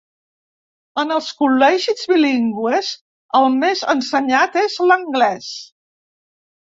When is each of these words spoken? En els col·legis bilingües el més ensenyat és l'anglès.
En 1.01 1.11
els 1.15 1.27
col·legis 1.41 2.07
bilingües 2.11 2.89
el 3.41 3.47
més 3.59 3.87
ensenyat 3.97 4.59
és 4.67 4.79
l'anglès. 4.89 5.55